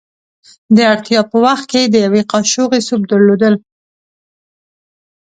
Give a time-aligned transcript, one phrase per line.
[0.75, 3.55] د اړتیا په وخت کې د یوې کاشوغې سوپ درلودل.